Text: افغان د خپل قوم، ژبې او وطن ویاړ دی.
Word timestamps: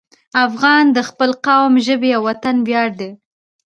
افغان 0.47 0.85
د 0.95 0.99
خپل 1.09 1.31
قوم، 1.45 1.73
ژبې 1.85 2.09
او 2.17 2.21
وطن 2.29 2.55
ویاړ 2.67 2.89
دی. 2.99 3.11